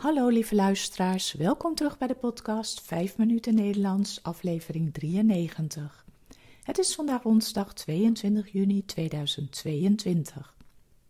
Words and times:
Hallo 0.00 0.28
lieve 0.28 0.54
luisteraars, 0.54 1.32
welkom 1.32 1.74
terug 1.74 1.98
bij 1.98 2.08
de 2.08 2.14
podcast 2.14 2.80
5 2.80 3.16
minuten 3.16 3.54
Nederlands, 3.54 4.22
aflevering 4.22 4.92
93. 4.92 6.04
Het 6.62 6.78
is 6.78 6.94
vandaag 6.94 7.22
woensdag 7.22 7.74
22 7.74 8.52
juni 8.52 8.84
2022. 8.84 10.54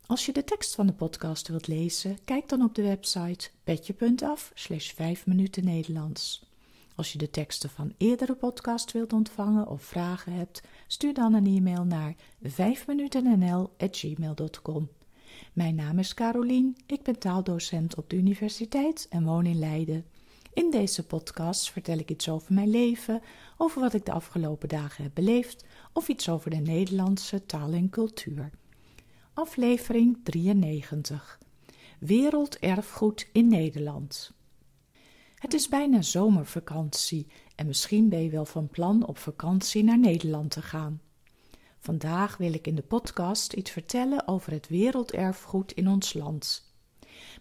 Als 0.07 0.27
je 0.27 0.33
de 0.33 0.45
tekst 0.45 0.75
van 0.75 0.87
de 0.87 0.93
podcast 0.93 1.49
wilt 1.49 1.67
lezen, 1.67 2.19
kijk 2.25 2.49
dan 2.49 2.63
op 2.63 2.75
de 2.75 2.83
website 2.83 3.51
petje.af 3.65 4.51
slash 4.55 4.93
5 4.93 5.27
minuten 5.27 5.65
Nederlands. 5.65 6.47
Als 6.95 7.13
je 7.13 7.19
de 7.19 7.31
teksten 7.31 7.71
van 7.71 7.95
eerdere 7.99 8.35
podcast 8.35 8.93
wilt 8.93 9.13
ontvangen 9.13 9.69
of 9.69 9.83
vragen 9.83 10.33
hebt, 10.33 10.63
stuur 10.87 11.15
dan 11.15 11.35
een 11.35 11.47
e-mail 11.47 11.85
naar 11.85 12.15
5minutennl.gmail.com. 12.43 14.89
Mijn 15.53 15.75
naam 15.75 15.99
is 15.99 16.15
Carolien, 16.15 16.77
ik 16.87 17.03
ben 17.03 17.19
taaldocent 17.19 17.95
op 17.95 18.11
de 18.11 18.17
universiteit 18.17 19.07
en 19.11 19.25
woon 19.25 19.47
in 19.47 19.59
Leiden. 19.59 20.05
In 20.53 20.71
deze 20.71 21.07
podcast 21.07 21.71
vertel 21.71 21.99
ik 21.99 22.11
iets 22.11 22.29
over 22.29 22.55
mijn 22.55 22.71
leven, 22.71 23.23
over 23.57 23.81
wat 23.81 23.95
ik 23.95 24.05
de 24.05 24.13
afgelopen 24.13 24.69
dagen 24.69 25.05
heb 25.05 25.15
beleefd 25.15 25.65
of 25.93 26.09
iets 26.09 26.29
over 26.29 26.51
de 26.51 26.57
Nederlandse 26.57 27.47
taal 27.47 27.73
en 27.73 27.91
cultuur. 27.91 28.51
Aflevering 29.35 30.19
93 30.23 31.39
Werelderfgoed 31.99 33.29
in 33.33 33.49
Nederland. 33.49 34.33
Het 35.35 35.55
is 35.55 35.69
bijna 35.69 36.03
zomervakantie 36.03 37.27
en 37.57 37.67
misschien 37.67 38.09
ben 38.09 38.23
je 38.23 38.31
wel 38.31 38.45
van 38.45 38.69
plan 38.69 39.07
op 39.07 39.19
vakantie 39.19 39.85
naar 39.85 39.99
Nederland 39.99 40.51
te 40.51 40.63
gaan. 40.63 41.01
Vandaag 41.83 42.37
wil 42.37 42.53
ik 42.53 42.67
in 42.67 42.75
de 42.75 42.83
podcast 42.83 43.53
iets 43.53 43.71
vertellen 43.71 44.29
over 44.29 44.53
het 44.53 44.69
werelderfgoed 44.69 45.73
in 45.73 45.89
ons 45.89 46.13
land. 46.13 46.73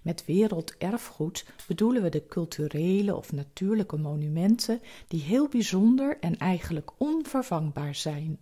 Met 0.01 0.25
werelderfgoed 0.25 1.45
bedoelen 1.67 2.01
we 2.01 2.09
de 2.09 2.25
culturele 2.25 3.15
of 3.15 3.31
natuurlijke 3.31 3.97
monumenten 3.97 4.81
die 5.07 5.21
heel 5.21 5.47
bijzonder 5.47 6.17
en 6.19 6.37
eigenlijk 6.37 6.91
onvervangbaar 6.97 7.95
zijn. 7.95 8.39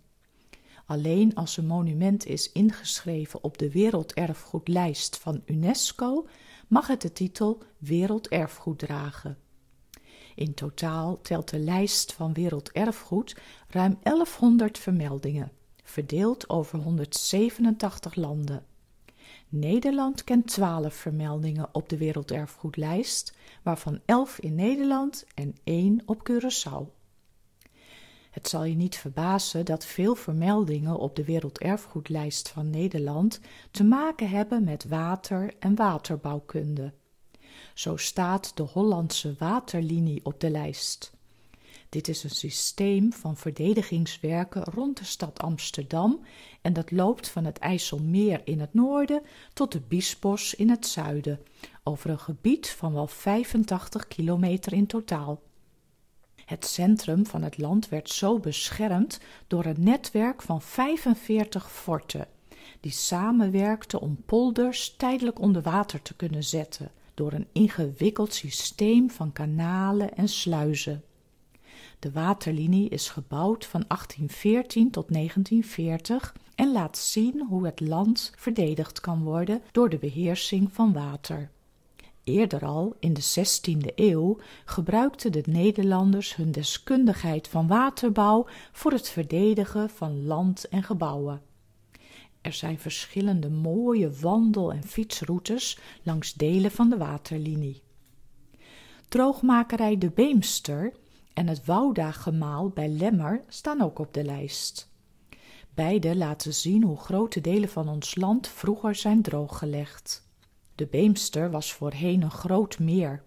Alleen 0.86 1.34
als 1.34 1.56
een 1.56 1.66
monument 1.66 2.26
is 2.26 2.52
ingeschreven 2.52 3.44
op 3.44 3.58
de 3.58 3.70
werelderfgoedlijst 3.70 5.18
van 5.18 5.42
UNESCO, 5.46 6.26
mag 6.68 6.86
het 6.86 7.02
de 7.02 7.12
titel 7.12 7.62
werelderfgoed 7.78 8.78
dragen. 8.78 9.38
In 10.34 10.54
totaal 10.54 11.20
telt 11.20 11.50
de 11.50 11.58
lijst 11.58 12.12
van 12.12 12.32
werelderfgoed 12.32 13.36
ruim 13.68 13.98
1100 14.02 14.78
vermeldingen 14.78 15.52
verdeeld 15.88 16.48
over 16.48 16.78
187 16.78 18.14
landen. 18.14 18.66
Nederland 19.48 20.24
kent 20.24 20.46
12 20.46 20.94
vermeldingen 20.94 21.68
op 21.72 21.88
de 21.88 21.96
werelderfgoedlijst, 21.96 23.36
waarvan 23.62 24.00
11 24.04 24.38
in 24.38 24.54
Nederland 24.54 25.24
en 25.34 25.54
1 25.64 26.02
op 26.06 26.30
Curaçao. 26.30 26.96
Het 28.30 28.48
zal 28.48 28.64
je 28.64 28.74
niet 28.74 28.96
verbazen 28.96 29.64
dat 29.64 29.84
veel 29.84 30.14
vermeldingen 30.14 30.98
op 30.98 31.16
de 31.16 31.24
werelderfgoedlijst 31.24 32.48
van 32.48 32.70
Nederland 32.70 33.40
te 33.70 33.84
maken 33.84 34.28
hebben 34.28 34.64
met 34.64 34.84
water 34.84 35.54
en 35.58 35.74
waterbouwkunde. 35.74 36.92
Zo 37.74 37.96
staat 37.96 38.56
de 38.56 38.62
Hollandse 38.62 39.34
waterlinie 39.38 40.24
op 40.24 40.40
de 40.40 40.50
lijst. 40.50 41.17
Dit 41.88 42.08
is 42.08 42.24
een 42.24 42.30
systeem 42.30 43.12
van 43.12 43.36
verdedigingswerken 43.36 44.64
rond 44.64 44.96
de 44.96 45.04
stad 45.04 45.38
Amsterdam 45.38 46.20
en 46.60 46.72
dat 46.72 46.90
loopt 46.90 47.28
van 47.28 47.44
het 47.44 47.58
IJsselmeer 47.58 48.40
in 48.44 48.60
het 48.60 48.74
noorden 48.74 49.22
tot 49.52 49.72
de 49.72 49.80
Biesbos 49.80 50.54
in 50.54 50.70
het 50.70 50.86
zuiden, 50.86 51.40
over 51.82 52.10
een 52.10 52.18
gebied 52.18 52.70
van 52.70 52.92
wel 52.92 53.06
85 53.06 54.08
kilometer 54.08 54.72
in 54.72 54.86
totaal. 54.86 55.42
Het 56.44 56.66
centrum 56.66 57.26
van 57.26 57.42
het 57.42 57.58
land 57.58 57.88
werd 57.88 58.10
zo 58.10 58.38
beschermd 58.38 59.20
door 59.46 59.64
een 59.64 59.82
netwerk 59.84 60.42
van 60.42 60.62
45 60.62 61.70
forten, 61.70 62.28
die 62.80 62.92
samenwerkten 62.92 64.00
om 64.00 64.22
polders 64.26 64.94
tijdelijk 64.96 65.40
onder 65.40 65.62
water 65.62 66.02
te 66.02 66.14
kunnen 66.14 66.44
zetten 66.44 66.90
door 67.14 67.32
een 67.32 67.48
ingewikkeld 67.52 68.34
systeem 68.34 69.10
van 69.10 69.32
kanalen 69.32 70.16
en 70.16 70.28
sluizen. 70.28 71.02
De 71.98 72.12
waterlinie 72.12 72.88
is 72.88 73.08
gebouwd 73.08 73.66
van 73.66 73.84
1814 73.88 74.90
tot 74.90 75.12
1940 75.12 76.34
en 76.54 76.72
laat 76.72 76.98
zien 76.98 77.46
hoe 77.48 77.64
het 77.64 77.80
land 77.80 78.32
verdedigd 78.36 79.00
kan 79.00 79.22
worden 79.22 79.62
door 79.72 79.88
de 79.88 79.98
beheersing 79.98 80.72
van 80.72 80.92
water. 80.92 81.50
Eerder 82.24 82.64
al, 82.64 82.96
in 83.00 83.12
de 83.12 83.22
16e 83.22 83.94
eeuw, 83.94 84.38
gebruikten 84.64 85.32
de 85.32 85.42
Nederlanders 85.46 86.36
hun 86.36 86.52
deskundigheid 86.52 87.48
van 87.48 87.66
waterbouw 87.66 88.46
voor 88.72 88.92
het 88.92 89.08
verdedigen 89.08 89.90
van 89.90 90.26
land 90.26 90.68
en 90.68 90.82
gebouwen. 90.82 91.42
Er 92.40 92.52
zijn 92.52 92.78
verschillende 92.78 93.50
mooie 93.50 94.10
wandel- 94.10 94.72
en 94.72 94.82
fietsroutes 94.82 95.78
langs 96.02 96.34
delen 96.34 96.70
van 96.70 96.90
de 96.90 96.96
waterlinie. 96.96 97.82
Droogmakerij 99.08 99.98
De 99.98 100.10
Beemster 100.10 100.92
en 101.38 101.46
het 101.46 101.64
Wouda-gemaal 101.64 102.68
bij 102.68 102.88
Lemmer 102.88 103.44
staan 103.48 103.80
ook 103.80 103.98
op 103.98 104.14
de 104.14 104.24
lijst. 104.24 104.90
Beide 105.74 106.16
laten 106.16 106.54
zien 106.54 106.82
hoe 106.82 106.96
grote 106.96 107.40
delen 107.40 107.68
van 107.68 107.88
ons 107.88 108.14
land 108.14 108.48
vroeger 108.48 108.94
zijn 108.94 109.22
drooggelegd. 109.22 110.28
De 110.74 110.86
Beemster 110.86 111.50
was 111.50 111.72
voorheen 111.72 112.22
een 112.22 112.30
groot 112.30 112.78
meer. 112.78 113.22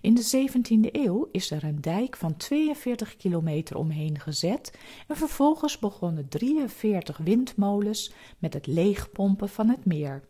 In 0.00 0.14
de 0.14 0.48
17e 0.48 0.90
eeuw 0.92 1.28
is 1.32 1.50
er 1.50 1.64
een 1.64 1.80
dijk 1.80 2.16
van 2.16 2.36
42 2.36 3.16
kilometer 3.16 3.76
omheen 3.76 4.20
gezet 4.20 4.78
en 5.08 5.16
vervolgens 5.16 5.78
begonnen 5.78 6.28
43 6.28 7.16
windmolens 7.16 8.12
met 8.38 8.54
het 8.54 8.66
leegpompen 8.66 9.48
van 9.48 9.68
het 9.68 9.84
meer. 9.84 10.28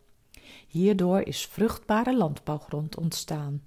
Hierdoor 0.67 1.21
is 1.21 1.45
vruchtbare 1.45 2.17
landbouwgrond 2.17 2.97
ontstaan. 2.97 3.63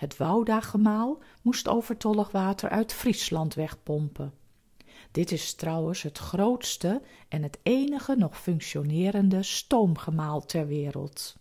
Het 0.00 0.16
Wouda-gemaal 0.16 1.18
moest 1.42 1.68
overtollig 1.68 2.30
water 2.30 2.68
uit 2.68 2.92
Friesland 2.92 3.54
wegpompen. 3.54 4.32
Dit 5.10 5.32
is 5.32 5.54
trouwens 5.54 6.02
het 6.02 6.18
grootste 6.18 7.02
en 7.28 7.42
het 7.42 7.58
enige 7.62 8.14
nog 8.16 8.40
functionerende 8.40 9.42
stoomgemaal 9.42 10.46
ter 10.46 10.66
wereld. 10.66 11.36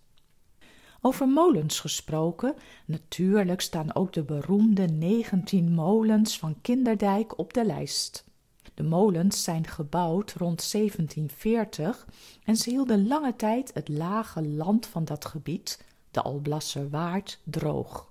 Over 1.01 1.27
molens 1.27 1.79
gesproken, 1.79 2.55
natuurlijk 2.85 3.61
staan 3.61 3.95
ook 3.95 4.13
de 4.13 4.23
beroemde 4.23 4.85
19 4.85 5.73
molens 5.73 6.39
van 6.39 6.61
Kinderdijk 6.61 7.37
op 7.37 7.53
de 7.53 7.65
lijst. 7.65 8.25
De 8.73 8.83
molens 8.83 9.43
zijn 9.43 9.67
gebouwd 9.67 10.33
rond 10.33 10.71
1740 10.71 12.07
en 12.43 12.55
ze 12.55 12.69
hielden 12.69 13.07
lange 13.07 13.35
tijd 13.35 13.71
het 13.73 13.87
lage 13.87 14.47
land 14.47 14.85
van 14.85 15.05
dat 15.05 15.25
gebied, 15.25 15.83
de 16.11 16.21
Alblasserwaard, 16.21 17.39
droog. 17.43 18.07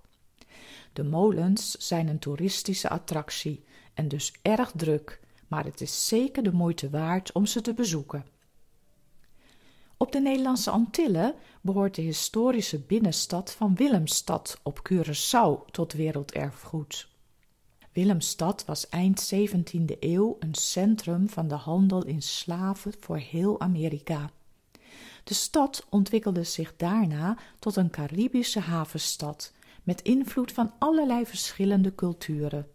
De 0.92 1.04
molens 1.04 1.70
zijn 1.70 2.08
een 2.08 2.18
toeristische 2.18 2.88
attractie 2.88 3.64
en 3.94 4.08
dus 4.08 4.32
erg 4.42 4.72
druk, 4.76 5.20
maar 5.48 5.64
het 5.64 5.80
is 5.80 6.08
zeker 6.08 6.42
de 6.42 6.52
moeite 6.52 6.90
waard 6.90 7.32
om 7.32 7.46
ze 7.46 7.60
te 7.60 7.74
bezoeken. 7.74 8.24
Op 9.96 10.12
de 10.12 10.20
Nederlandse 10.20 10.70
Antillen 10.70 11.34
behoort 11.60 11.94
de 11.94 12.02
historische 12.02 12.78
binnenstad 12.78 13.52
van 13.52 13.74
Willemstad 13.74 14.60
op 14.62 14.90
Curaçao 14.92 15.70
tot 15.70 15.92
werelderfgoed. 15.92 17.08
Willemstad 17.92 18.64
was 18.64 18.88
eind 18.88 19.32
17e 19.34 19.98
eeuw 20.00 20.36
een 20.38 20.54
centrum 20.54 21.28
van 21.28 21.48
de 21.48 21.54
handel 21.54 22.04
in 22.04 22.22
slaven 22.22 22.92
voor 23.00 23.16
heel 23.16 23.60
Amerika. 23.60 24.30
De 25.24 25.34
stad 25.34 25.86
ontwikkelde 25.88 26.44
zich 26.44 26.76
daarna 26.76 27.38
tot 27.58 27.76
een 27.76 27.90
Caribische 27.90 28.60
havenstad 28.60 29.52
met 29.88 30.02
invloed 30.02 30.52
van 30.52 30.72
allerlei 30.78 31.26
verschillende 31.26 31.94
culturen. 31.94 32.66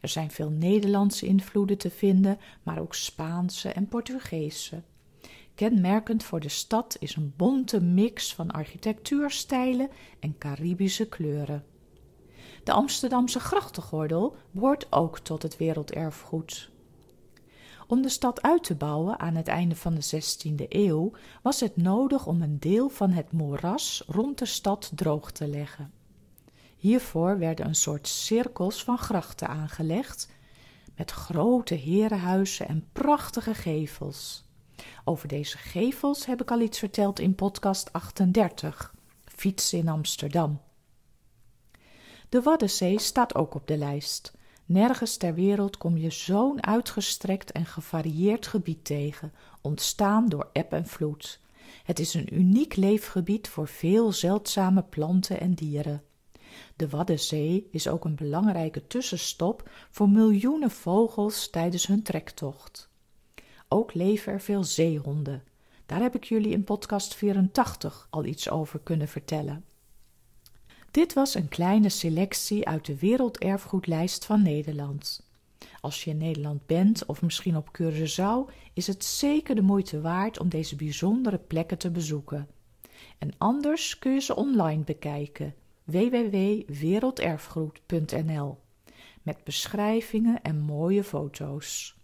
Er 0.00 0.08
zijn 0.08 0.30
veel 0.30 0.50
Nederlandse 0.50 1.26
invloeden 1.26 1.78
te 1.78 1.90
vinden, 1.90 2.38
maar 2.62 2.78
ook 2.78 2.94
Spaanse 2.94 3.68
en 3.68 3.88
Portugese. 3.88 4.82
Kenmerkend 5.54 6.24
voor 6.24 6.40
de 6.40 6.48
stad 6.48 6.96
is 6.98 7.16
een 7.16 7.32
bonte 7.36 7.80
mix 7.80 8.34
van 8.34 8.50
architectuurstijlen 8.50 9.88
en 10.18 10.38
Caribische 10.38 11.08
kleuren. 11.08 11.64
De 12.64 12.72
Amsterdamse 12.72 13.40
grachtengordel 13.40 14.36
behoort 14.50 14.92
ook 14.92 15.18
tot 15.18 15.42
het 15.42 15.56
werelderfgoed. 15.56 16.70
Om 17.86 18.02
de 18.02 18.08
stad 18.08 18.42
uit 18.42 18.64
te 18.64 18.74
bouwen 18.74 19.18
aan 19.18 19.34
het 19.34 19.48
einde 19.48 19.76
van 19.76 19.94
de 19.94 20.22
16e 20.22 20.68
eeuw 20.68 21.12
was 21.42 21.60
het 21.60 21.76
nodig 21.76 22.26
om 22.26 22.42
een 22.42 22.58
deel 22.58 22.88
van 22.88 23.10
het 23.10 23.32
moeras 23.32 24.04
rond 24.06 24.38
de 24.38 24.46
stad 24.46 24.92
droog 24.94 25.30
te 25.30 25.48
leggen. 25.48 25.99
Hiervoor 26.80 27.38
werden 27.38 27.66
een 27.66 27.74
soort 27.74 28.08
cirkels 28.08 28.84
van 28.84 28.98
grachten 28.98 29.48
aangelegd, 29.48 30.28
met 30.96 31.10
grote 31.10 31.74
herenhuizen 31.74 32.68
en 32.68 32.88
prachtige 32.92 33.54
gevels. 33.54 34.44
Over 35.04 35.28
deze 35.28 35.58
gevels 35.58 36.26
heb 36.26 36.40
ik 36.40 36.50
al 36.50 36.60
iets 36.60 36.78
verteld 36.78 37.18
in 37.18 37.34
podcast 37.34 37.92
38, 37.92 38.94
Fietsen 39.24 39.78
in 39.78 39.88
Amsterdam. 39.88 40.60
De 42.28 42.42
Waddenzee 42.42 42.98
staat 42.98 43.34
ook 43.34 43.54
op 43.54 43.66
de 43.66 43.76
lijst. 43.76 44.32
Nergens 44.64 45.16
ter 45.16 45.34
wereld 45.34 45.76
kom 45.76 45.96
je 45.96 46.10
zo'n 46.10 46.66
uitgestrekt 46.66 47.52
en 47.52 47.66
gevarieerd 47.66 48.46
gebied 48.46 48.84
tegen, 48.84 49.32
ontstaan 49.60 50.28
door 50.28 50.48
eb 50.52 50.72
en 50.72 50.86
vloed. 50.86 51.40
Het 51.84 51.98
is 51.98 52.14
een 52.14 52.34
uniek 52.34 52.76
leefgebied 52.76 53.48
voor 53.48 53.68
veel 53.68 54.12
zeldzame 54.12 54.82
planten 54.82 55.40
en 55.40 55.54
dieren. 55.54 56.02
De 56.80 56.88
Waddenzee 56.88 57.68
is 57.70 57.88
ook 57.88 58.04
een 58.04 58.14
belangrijke 58.14 58.86
tussenstop 58.86 59.70
voor 59.90 60.08
miljoenen 60.08 60.70
vogels 60.70 61.50
tijdens 61.50 61.86
hun 61.86 62.02
trektocht. 62.02 62.88
Ook 63.68 63.94
leven 63.94 64.32
er 64.32 64.40
veel 64.40 64.64
zeehonden. 64.64 65.42
Daar 65.86 66.00
heb 66.00 66.14
ik 66.14 66.24
jullie 66.24 66.52
in 66.52 66.64
podcast 66.64 67.14
84 67.14 68.06
al 68.10 68.24
iets 68.24 68.50
over 68.50 68.80
kunnen 68.82 69.08
vertellen. 69.08 69.64
Dit 70.90 71.12
was 71.12 71.34
een 71.34 71.48
kleine 71.48 71.88
selectie 71.88 72.68
uit 72.68 72.86
de 72.86 72.98
Werelderfgoedlijst 72.98 74.24
van 74.24 74.42
Nederland. 74.42 75.26
Als 75.80 76.04
je 76.04 76.10
in 76.10 76.16
Nederland 76.16 76.66
bent 76.66 77.06
of 77.06 77.22
misschien 77.22 77.56
op 77.56 77.80
Curaçao, 77.82 78.54
is 78.74 78.86
het 78.86 79.04
zeker 79.04 79.54
de 79.54 79.62
moeite 79.62 80.00
waard 80.00 80.38
om 80.38 80.48
deze 80.48 80.76
bijzondere 80.76 81.38
plekken 81.38 81.78
te 81.78 81.90
bezoeken. 81.90 82.48
En 83.18 83.30
anders 83.38 83.98
kun 83.98 84.12
je 84.12 84.20
ze 84.20 84.36
online 84.36 84.82
bekijken 84.84 85.54
www.werelderfgoed.nl 85.90 88.58
met 89.22 89.44
beschrijvingen 89.44 90.42
en 90.42 90.60
mooie 90.60 91.04
foto's. 91.04 91.98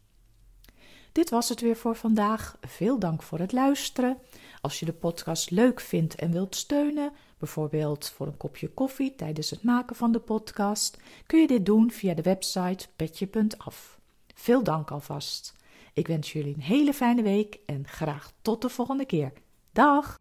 Dit 1.13 1.31
was 1.31 1.49
het 1.49 1.61
weer 1.61 1.77
voor 1.77 1.97
vandaag. 1.97 2.59
Veel 2.61 2.99
dank 2.99 3.23
voor 3.23 3.39
het 3.39 3.53
luisteren. 3.53 4.19
Als 4.61 4.79
je 4.79 4.87
de 4.87 4.93
podcast 4.93 5.51
leuk 5.51 5.81
vindt 5.81 6.15
en 6.15 6.33
wilt 6.33 6.57
steunen, 6.57 7.13
bijvoorbeeld 7.39 8.11
voor 8.11 8.27
een 8.27 8.37
kopje 8.37 8.69
koffie 8.69 9.15
tijdens 9.15 9.51
het 9.51 9.63
maken 9.63 9.97
van 9.97 10.13
de 10.13 10.19
podcast, 10.19 10.99
kun 11.27 11.41
je 11.41 11.47
dit 11.47 11.67
doen 11.67 11.91
via 11.91 12.15
de 12.15 12.23
website 12.23 12.87
petje.af. 12.97 13.99
Veel 14.35 14.63
dank 14.63 14.91
alvast. 14.91 15.55
Ik 15.93 16.07
wens 16.07 16.33
jullie 16.33 16.55
een 16.55 16.63
hele 16.63 16.95
fijne 16.95 17.23
week 17.23 17.59
en 17.67 17.89
graag 17.89 18.33
tot 18.43 18.63
de 18.63 18.69
volgende 18.69 19.05
keer. 19.05 19.33
Dag! 19.73 20.19